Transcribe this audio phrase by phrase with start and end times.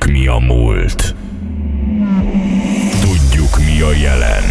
[0.00, 1.14] Tudjuk mi a múlt.
[3.00, 4.44] Tudjuk mi a jelen.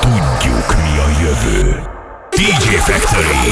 [0.00, 1.91] Tudjuk mi a jövő.
[2.42, 3.44] DJ Factory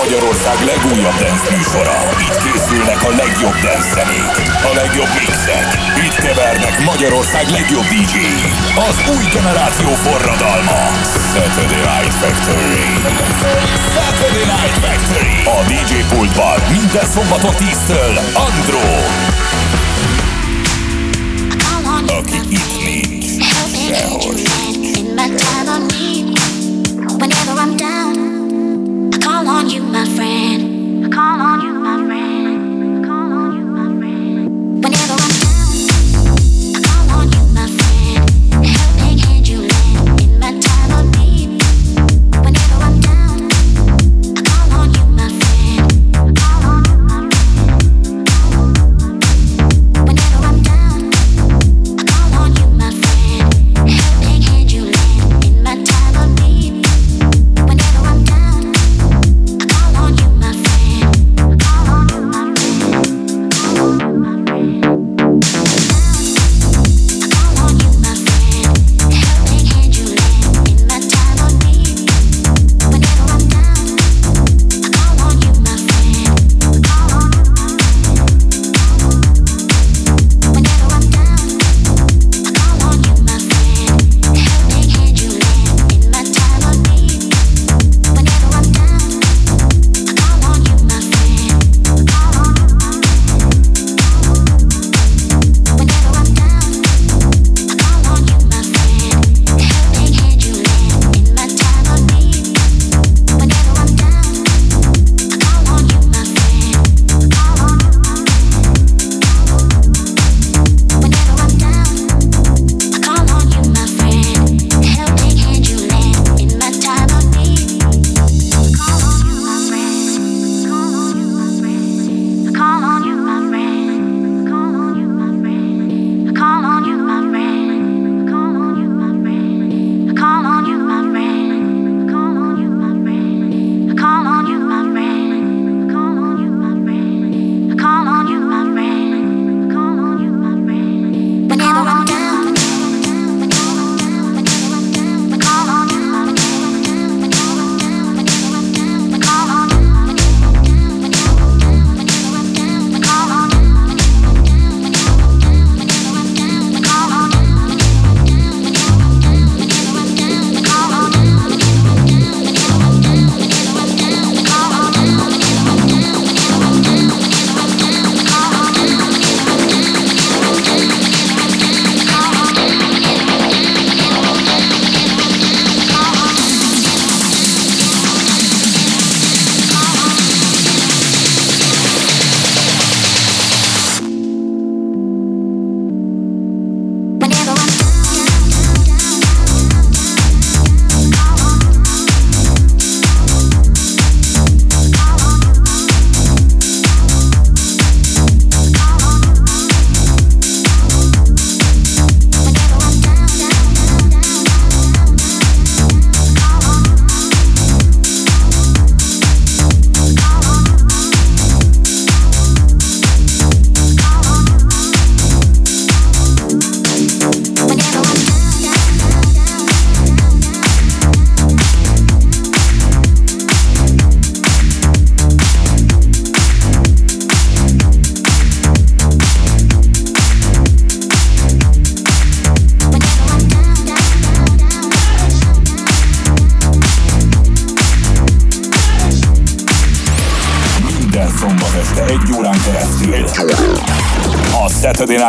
[0.00, 1.98] Magyarország legújabb dance műsora.
[2.26, 4.34] Itt készülnek a legjobb dance zenék,
[4.70, 5.68] a legjobb mixek.
[6.06, 8.16] Itt kevernek Magyarország legjobb dj
[8.88, 10.80] Az új generáció forradalma.
[11.32, 12.86] Saturday Night Factory.
[13.96, 15.36] Saturday Night Factory.
[15.56, 18.14] A DJ pultban minden szombaton 10-től
[18.46, 18.86] Andro.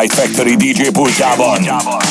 [0.08, 2.07] Night Factory DJ pultjában.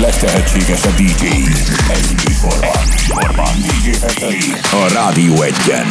[0.00, 1.26] Legtehetségesebb DJ.
[1.90, 2.70] Egy műsorban.
[3.56, 4.52] DJ Factory.
[4.62, 5.86] A Rádió Egyen.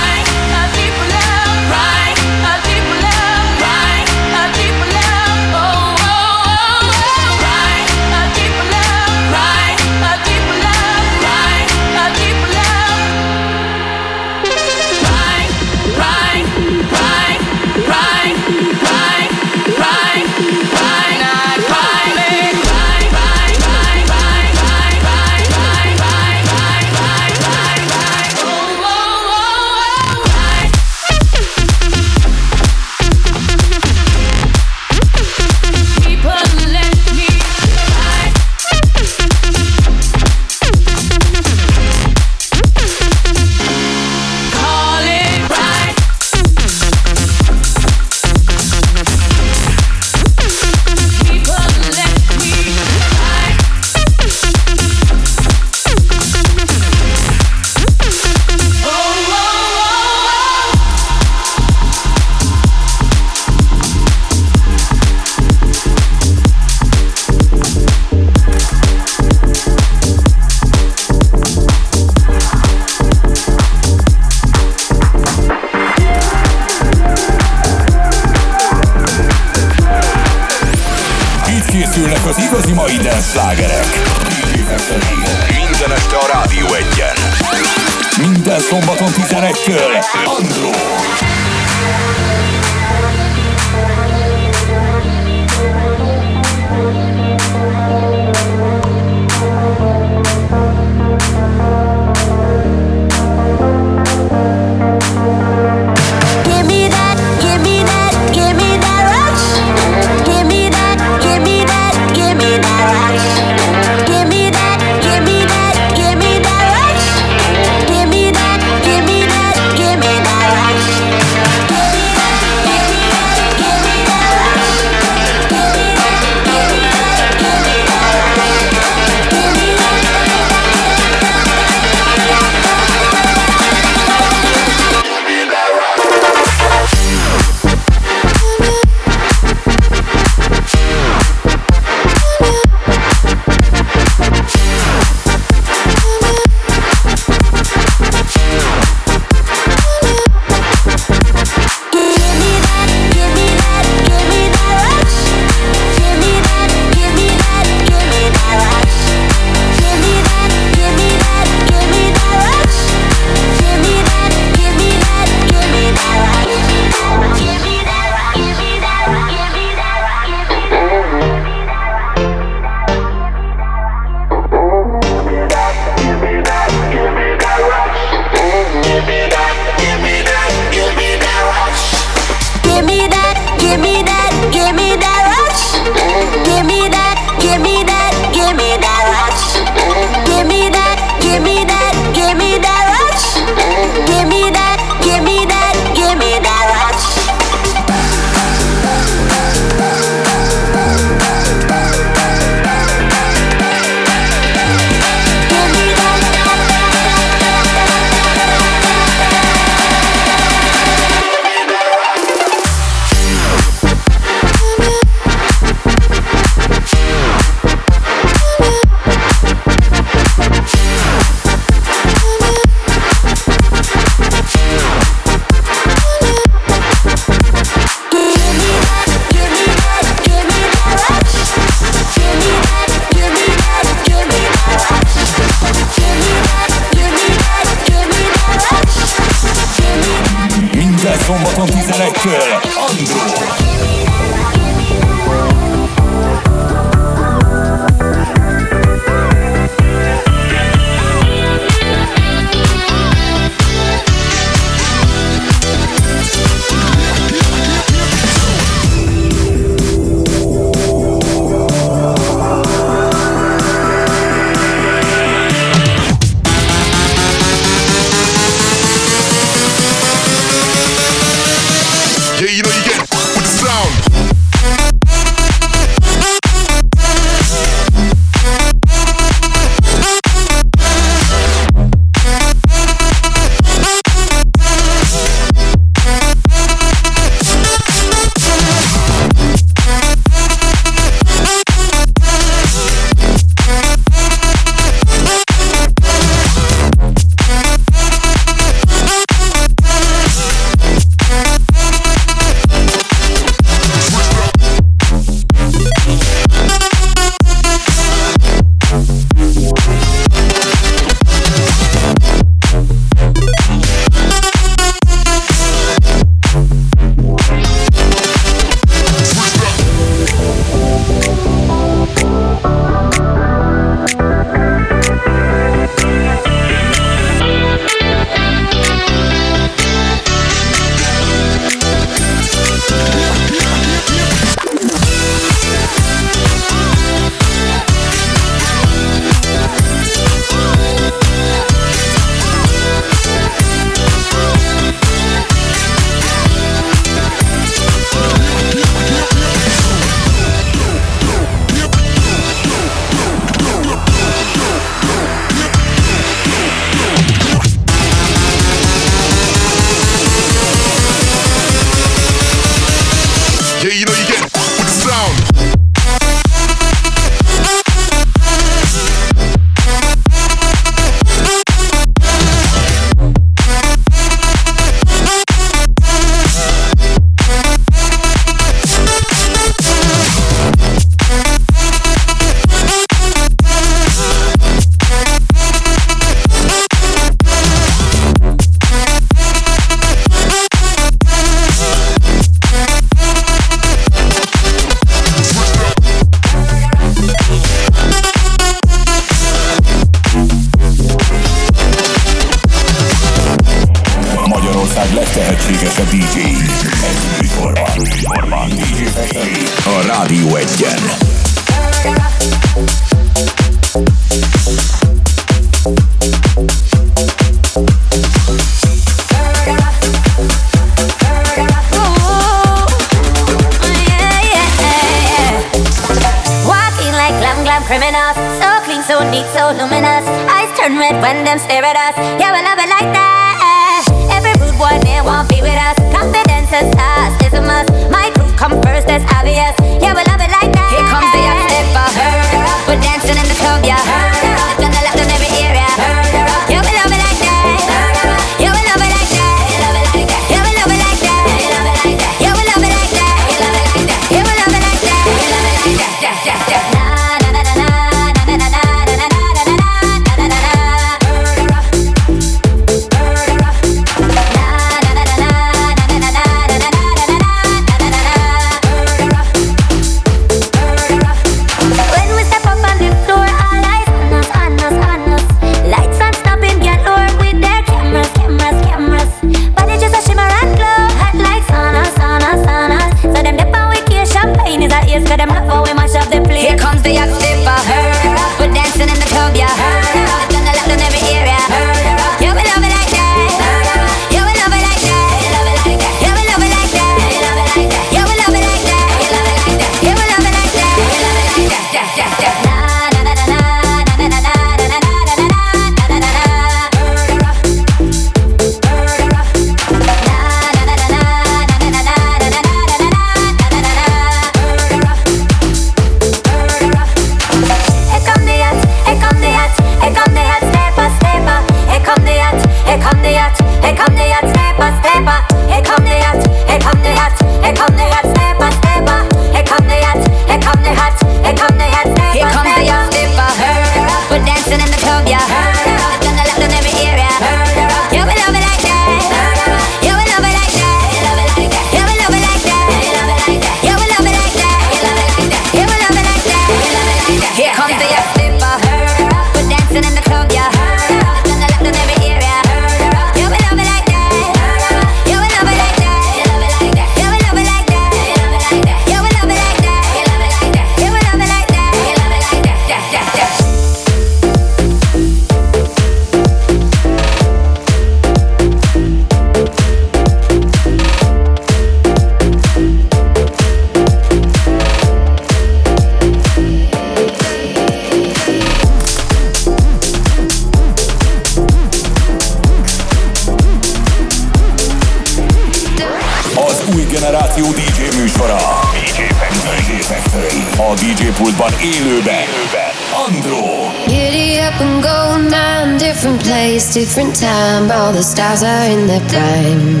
[596.96, 600.00] different time, all the stars are in their prime.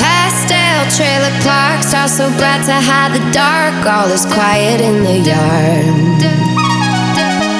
[0.00, 5.20] Pastel trailer parks are so bright to hide the dark, all is quiet in the
[5.20, 6.16] yard.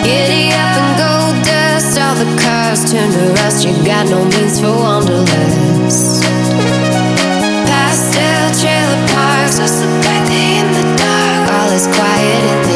[0.00, 1.12] Giddy up and go,
[1.44, 6.24] dust, all the cars turn to rust, you got no means for wanderlust.
[7.68, 12.67] Pastel trailer parks are so bright, they in the dark, all is quiet in the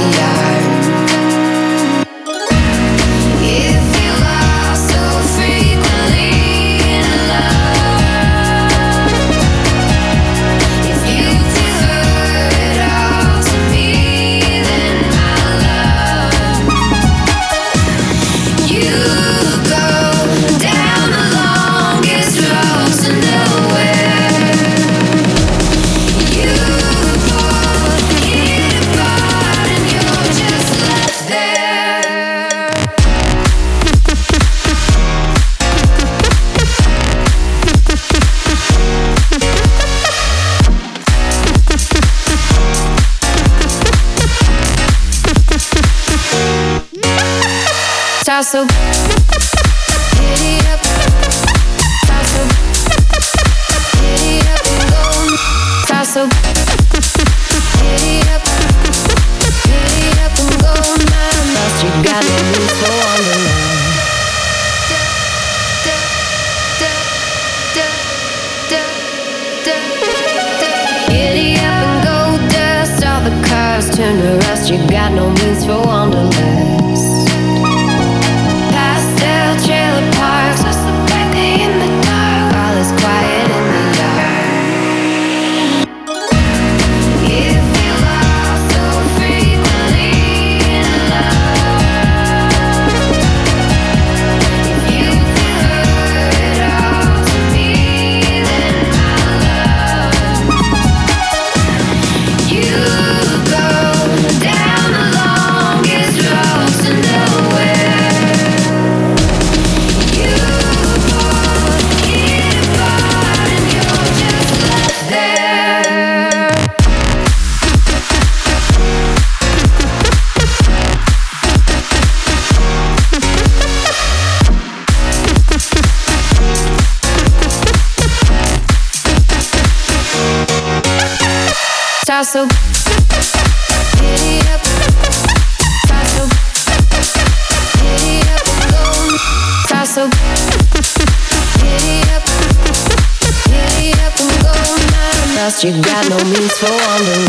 [145.43, 147.29] trust, you got no means for wondering.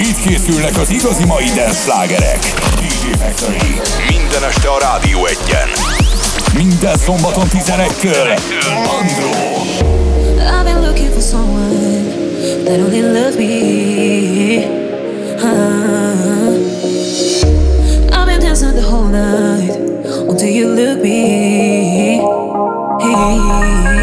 [0.00, 1.78] Így készülnek az igazi mai dance
[2.76, 3.80] DJ Factory.
[4.08, 5.68] Minden este a Rádió egyen.
[6.54, 8.38] Minden szombaton 11-től.
[8.98, 9.30] Andró.
[10.38, 14.62] I've been looking for someone that only loves me.
[15.38, 16.52] Huh.
[18.12, 19.76] I've been dancing the whole night
[20.28, 21.51] until you look me.
[23.02, 24.01] Hey.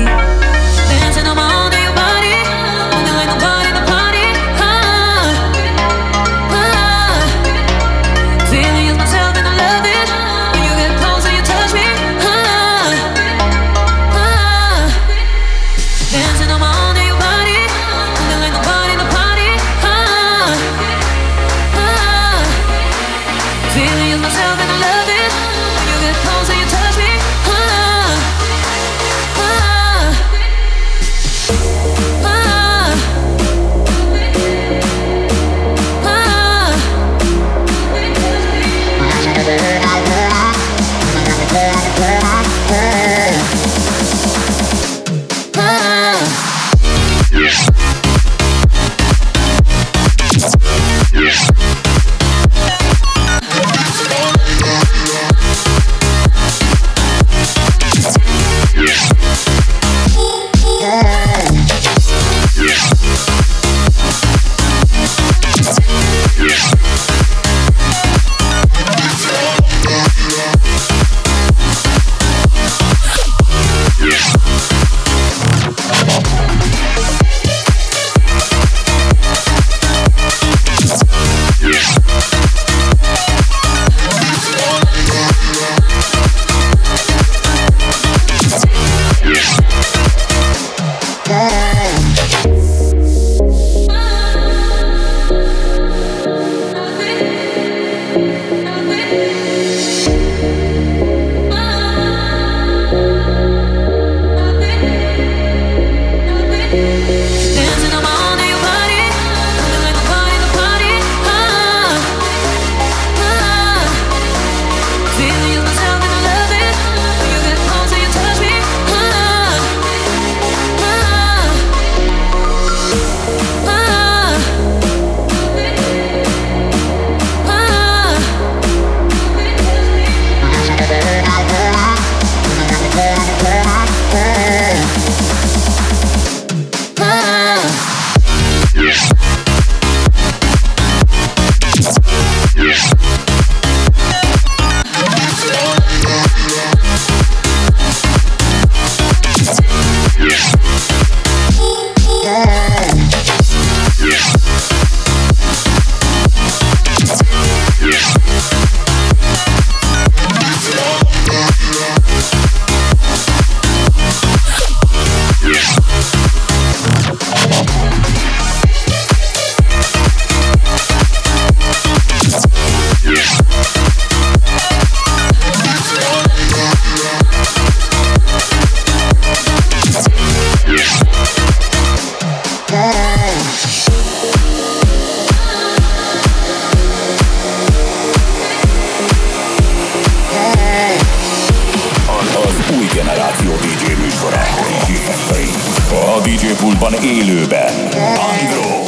[196.59, 197.73] Liverpoolban élőben.
[198.17, 198.78] Andró.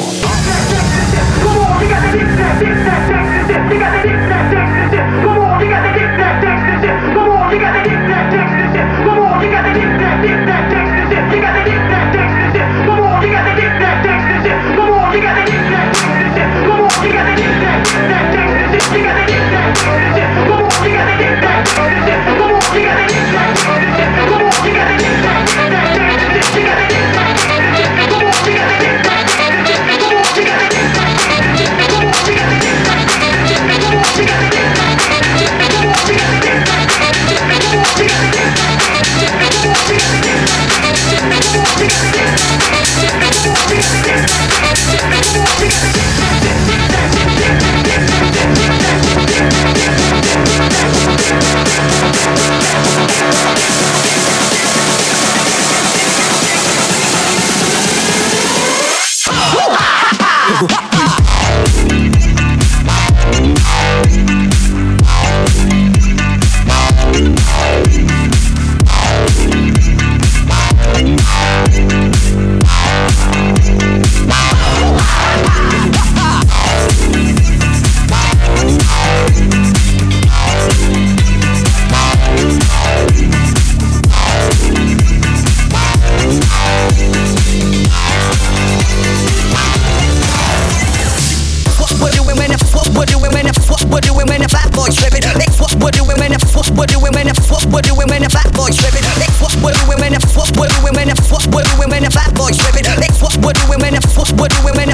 [98.94, 99.16] ribbon.
[99.20, 102.58] That's what we're doing when that's what we're doing when what we're doing fat boys
[102.64, 102.84] ribbon.
[102.84, 104.88] That's what we're doing when that's what we're doing when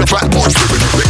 [0.00, 1.05] the fat boys ribbon.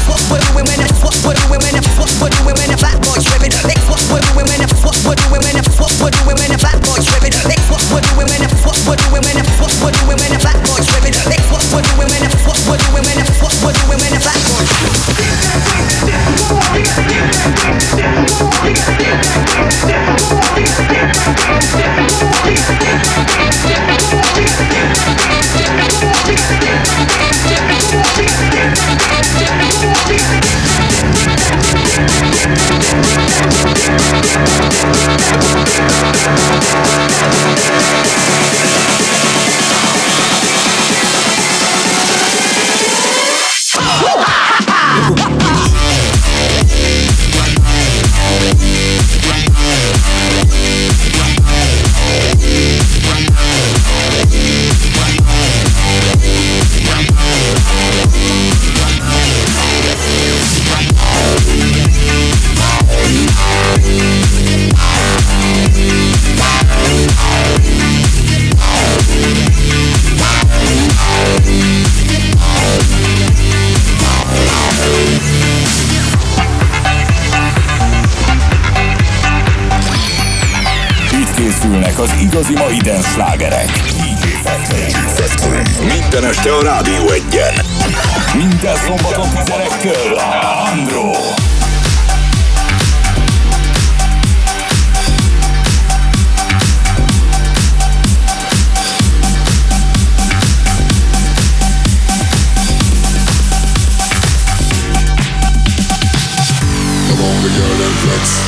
[108.07, 108.47] flex.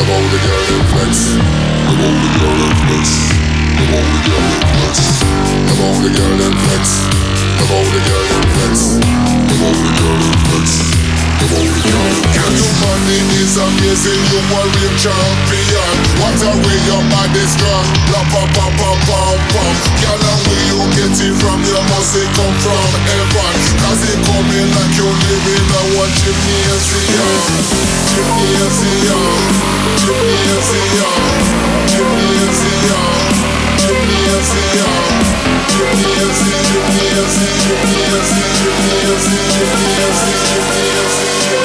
[0.00, 1.44] I'm only gonna flex.
[11.34, 18.22] Your body is amazing, you are a champion What a way your body strong La
[18.30, 22.56] pa pa pa pam pam Girl, where you get it from, Your must it come
[22.62, 27.42] from heaven Cause it coming like you live in a one gymnasium
[28.14, 29.42] Gymnasium
[29.98, 31.34] Gymnasium
[32.54, 32.86] see
[33.82, 35.43] Gymnasium
[35.76, 36.08] Thank
[41.58, 41.63] you.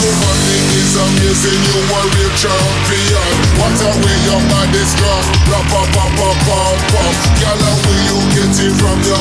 [0.00, 1.80] Running is amazing, you
[2.40, 5.28] champion What a way your body's gone
[5.68, 6.38] pop, pop, pop
[7.84, 8.16] where you
[8.80, 8.96] from?
[9.04, 9.20] Your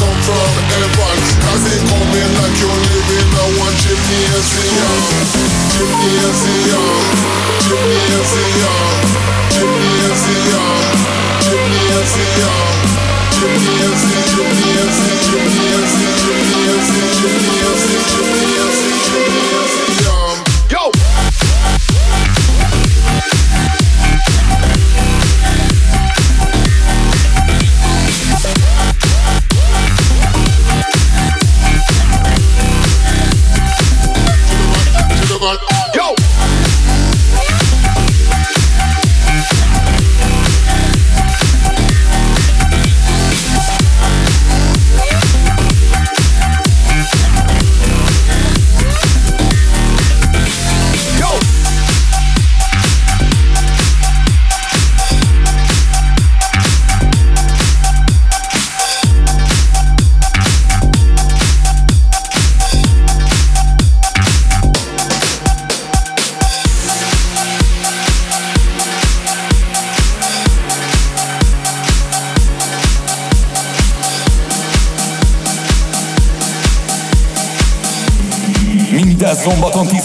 [0.00, 0.48] come from
[1.68, 3.28] it coming like you're living
[3.60, 3.74] one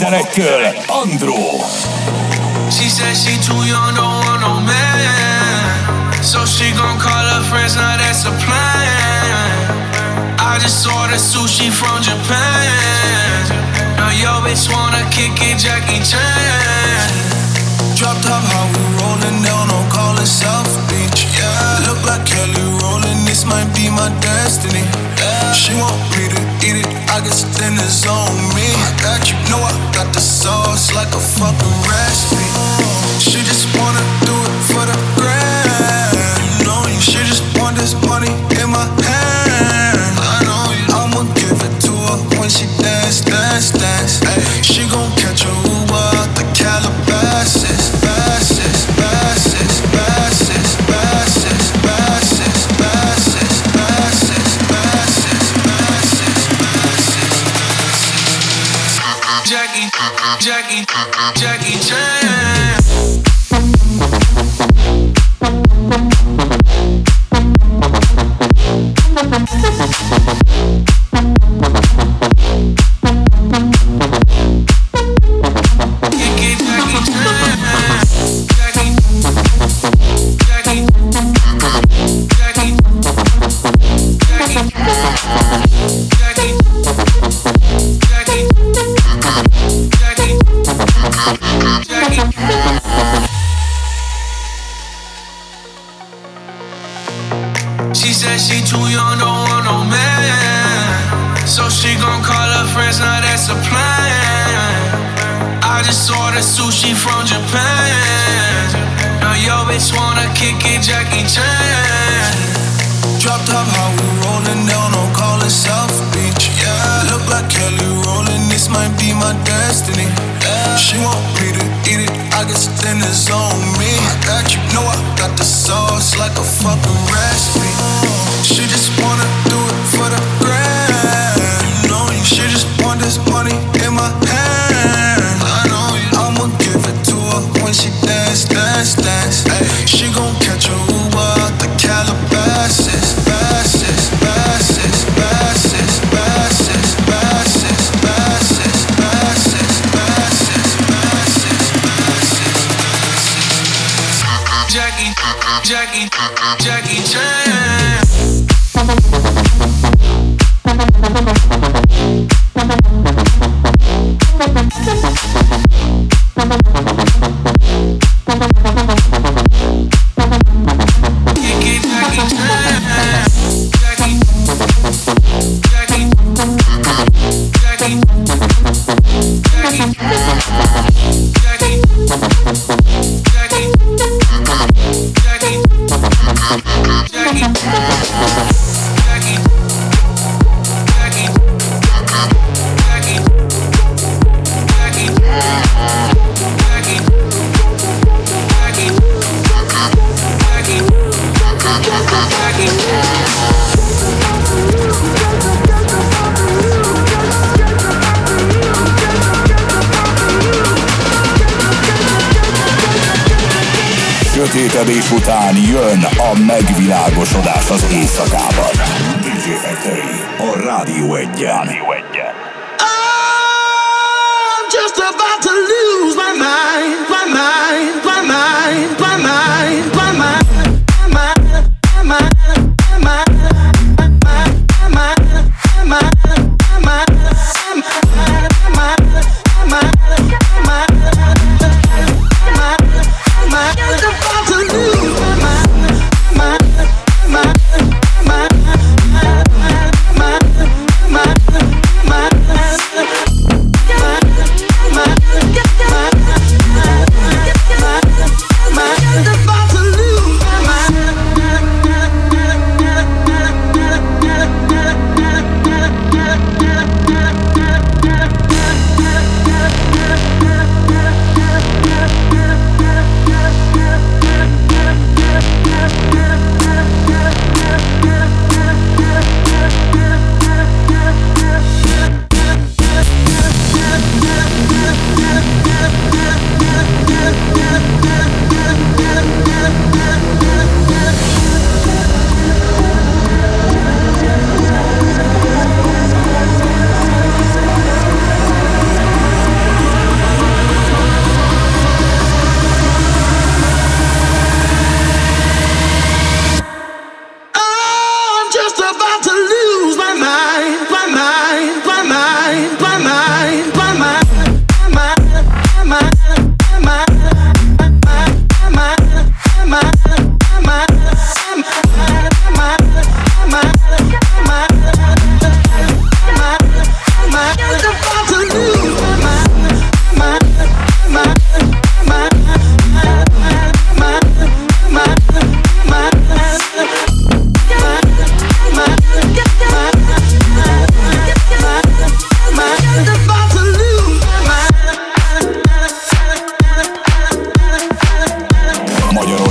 [0.09, 1.63] ilyenekkel Andró.
[2.71, 6.23] She said she too young, don't want no man.
[6.23, 9.69] So she gon' call her friends, now that's a plan.
[10.39, 10.85] I just
[11.17, 12.01] sushi from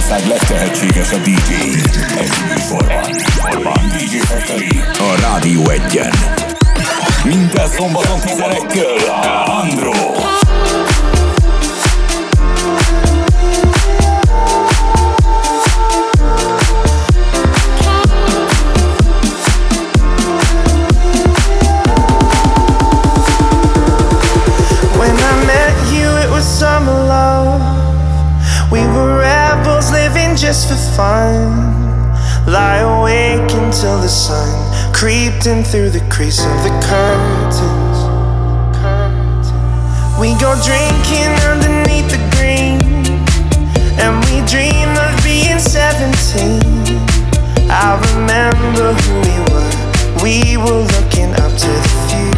[0.09, 1.54] Magyarország a DJ.
[2.18, 3.11] Egy műsorban.
[3.11, 4.80] Műsorban DJ Factory.
[4.98, 6.12] A Rádió egyen.
[7.24, 9.00] Minden szombaton 11-től.
[9.44, 9.92] Andró.
[30.49, 31.53] just for fun.
[32.51, 34.49] Lie awake until the sun
[34.94, 37.99] creeped in through the crease of the curtains.
[40.18, 42.80] We go drinking underneath the green,
[44.01, 46.64] and we dream of being 17.
[47.68, 49.72] I remember who we were,
[50.24, 52.38] we were looking up to the future.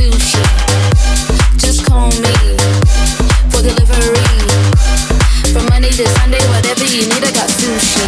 [0.00, 0.42] Sushi.
[1.58, 2.34] Just call me
[3.50, 4.22] for delivery.
[5.52, 8.06] From Monday to Sunday, whatever you need, I got sushi.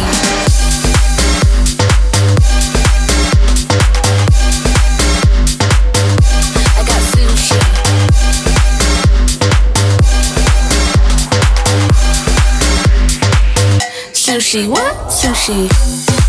[6.77, 7.59] I got sushi.
[14.13, 14.95] Sushi, what?
[15.09, 16.12] Sushi.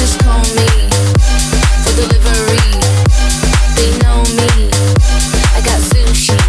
[0.00, 0.66] Just call me
[1.84, 2.72] for delivery.
[3.76, 4.70] They know me.
[5.52, 6.40] I got sushi.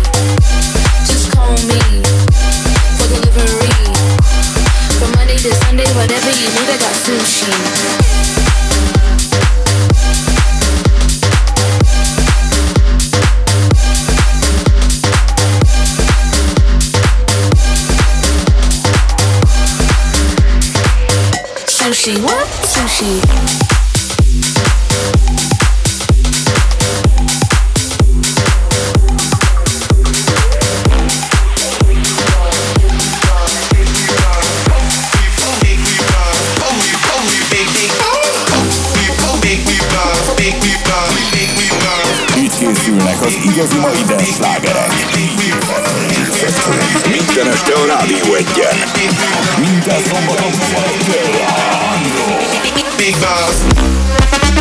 [1.05, 1.81] Just call me
[2.95, 3.75] for delivery.
[4.97, 8.40] From Monday to Sunday, whatever you need, I got sushi.
[21.91, 22.47] Sushi, what?
[22.63, 23.19] Sushi.
[42.35, 44.91] Itt készülnek az igazi mai dance slágerek.
[47.41, 48.77] Minden este a Rádió egyen.
[49.57, 51.45] Minden szombaton reggel.
[51.93, 52.41] Andro.
[54.41, 54.61] When